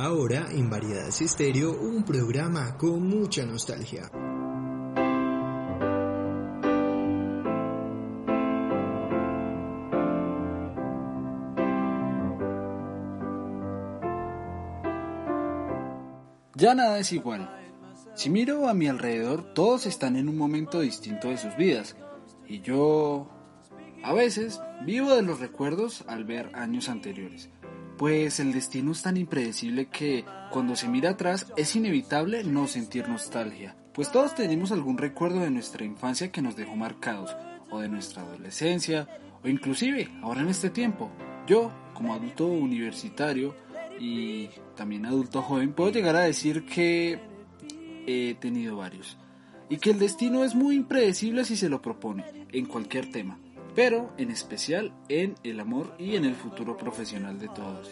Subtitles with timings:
[0.00, 4.08] Ahora en Variedades Estéreo, un programa con mucha nostalgia.
[16.54, 17.50] Ya nada es igual.
[18.14, 21.96] Si miro a mi alrededor, todos están en un momento distinto de sus vidas.
[22.46, 23.28] Y yo,
[24.04, 27.50] a veces, vivo de los recuerdos al ver años anteriores.
[27.98, 33.08] Pues el destino es tan impredecible que cuando se mira atrás es inevitable no sentir
[33.08, 33.74] nostalgia.
[33.92, 37.36] Pues todos tenemos algún recuerdo de nuestra infancia que nos dejó marcados,
[37.70, 39.08] o de nuestra adolescencia,
[39.42, 41.10] o inclusive ahora en este tiempo.
[41.48, 43.56] Yo, como adulto universitario,
[43.98, 47.18] y también adulto joven, puedo llegar a decir que
[48.06, 49.16] he tenido varios.
[49.68, 53.40] Y que el destino es muy impredecible si se lo propone, en cualquier tema,
[53.78, 57.88] pero en especial en el amor y en el futuro profesional de todos.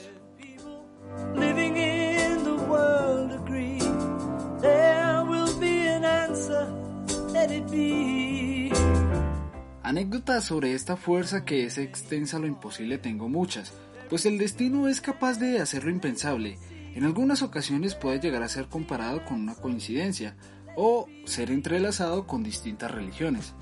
[9.84, 13.72] Anécdotas sobre esta fuerza que es extensa lo imposible tengo muchas,
[14.10, 16.58] pues el destino es capaz de hacer lo impensable.
[16.96, 20.36] En algunas ocasiones puede llegar a ser comparado con una coincidencia
[20.74, 23.54] o ser entrelazado con distintas religiones.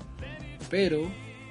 [0.71, 1.03] Pero,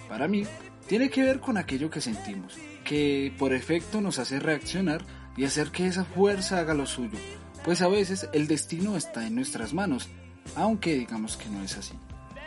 [0.09, 0.45] para mí,
[0.87, 5.05] tiene que ver con aquello que sentimos, que por efecto nos hace reaccionar
[5.37, 7.19] y hacer que esa fuerza haga lo suyo,
[7.65, 10.09] pues a veces el destino está en nuestras manos,
[10.55, 11.95] aunque digamos que no es así.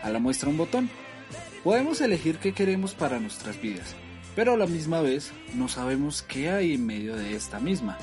[0.03, 0.89] A la muestra un botón.
[1.63, 3.95] Podemos elegir qué queremos para nuestras vidas,
[4.35, 7.97] pero a la misma vez no sabemos qué hay en medio de esta misma.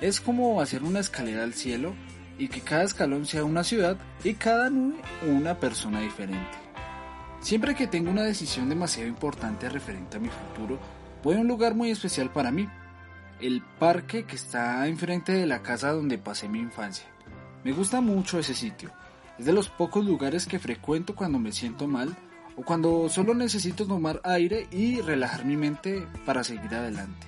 [0.00, 1.94] Es como hacer una escalera al cielo
[2.38, 6.65] y que cada escalón sea una ciudad y cada nube una persona diferente.
[7.40, 10.78] Siempre que tengo una decisión demasiado importante referente a mi futuro,
[11.22, 12.68] voy a un lugar muy especial para mí,
[13.40, 17.06] el parque que está enfrente de la casa donde pasé mi infancia.
[17.64, 18.90] Me gusta mucho ese sitio,
[19.38, 22.16] es de los pocos lugares que frecuento cuando me siento mal
[22.56, 27.26] o cuando solo necesito tomar aire y relajar mi mente para seguir adelante.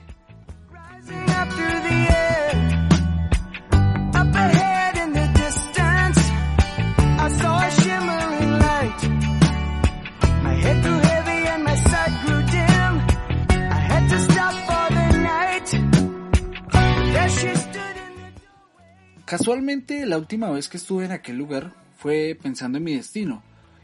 [19.29, 23.43] Casualmente, la última vez que estuve en aquel lugar fue pensando en mi destino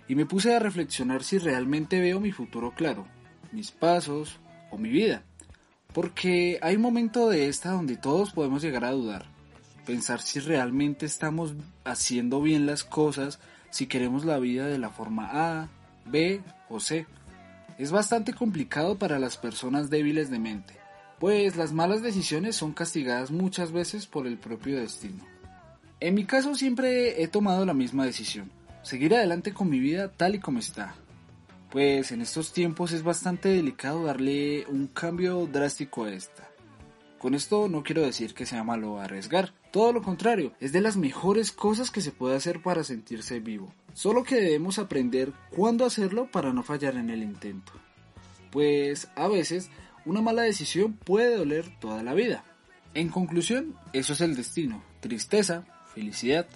[0.09, 3.07] y me puse a reflexionar si realmente veo mi futuro claro,
[3.53, 4.39] mis pasos
[4.71, 5.23] o mi vida.
[5.93, 9.27] Porque hay un momento de esta donde todos podemos llegar a dudar,
[9.85, 11.53] pensar si realmente estamos
[11.85, 13.39] haciendo bien las cosas,
[13.69, 15.69] si queremos la vida de la forma A,
[16.07, 16.41] B
[16.71, 17.07] o C.
[17.77, 20.73] Es bastante complicado para las personas débiles de mente,
[21.21, 25.34] pues las malas decisiones son castigadas muchas veces por el propio destino.
[26.05, 28.51] En mi caso siempre he tomado la misma decisión,
[28.83, 30.95] seguir adelante con mi vida tal y como está.
[31.71, 36.47] Pues en estos tiempos es bastante delicado darle un cambio drástico a esta.
[37.19, 40.99] Con esto no quiero decir que sea malo arriesgar, todo lo contrario, es de las
[40.99, 43.73] mejores cosas que se puede hacer para sentirse vivo.
[43.95, 47.73] Solo que debemos aprender cuándo hacerlo para no fallar en el intento.
[48.51, 49.71] Pues a veces
[50.05, 52.45] una mala decisión puede doler toda la vida.
[52.93, 54.85] En conclusión, eso es el destino.
[55.01, 55.65] Tristeza,
[55.95, 56.47] felicidad,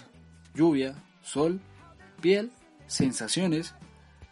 [0.55, 1.61] lluvia, sol,
[2.21, 2.51] piel,
[2.87, 3.75] sensaciones,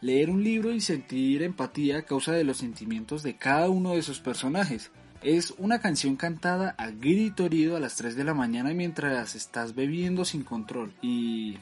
[0.00, 4.03] leer un libro y sentir empatía a causa de los sentimientos de cada uno de
[4.03, 4.91] sus personajes.
[5.22, 9.75] Es una canción cantada a grito herido a las 3 de la mañana mientras estás
[9.75, 10.93] bebiendo sin control.
[11.00, 11.56] Y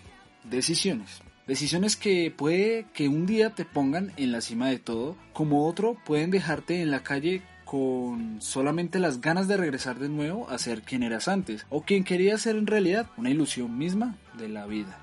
[0.44, 1.22] decisiones.
[1.47, 5.97] Decisiones que puede que un día te pongan en la cima de todo, como otro
[6.05, 10.82] pueden dejarte en la calle con solamente las ganas de regresar de nuevo a ser
[10.82, 14.98] quien eras antes, o quien quería ser en realidad una ilusión misma de la vida.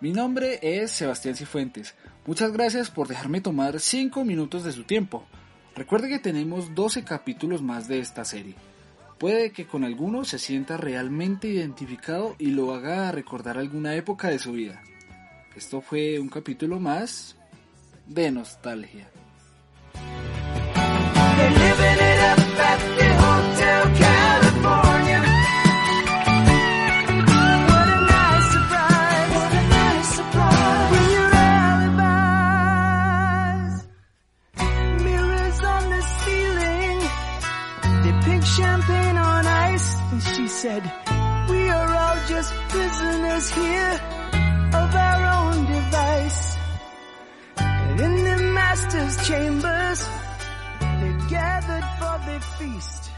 [0.00, 1.94] Mi nombre es Sebastián Cifuentes.
[2.26, 5.24] Muchas gracias por dejarme tomar 5 minutos de su tiempo.
[5.76, 8.54] Recuerde que tenemos 12 capítulos más de esta serie.
[9.18, 14.38] Puede que con alguno se sienta realmente identificado y lo haga recordar alguna época de
[14.38, 14.82] su vida.
[15.54, 17.36] Esto fue un capítulo más
[18.06, 19.08] de nostalgia.
[38.60, 40.82] Champagne on ice, and she said,
[41.48, 43.94] We are all just prisoners here
[44.80, 46.56] of our own device.
[47.56, 50.00] And in the master's chambers,
[51.00, 53.10] they gathered for the feast.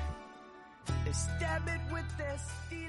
[1.04, 2.82] They stab it with their steel.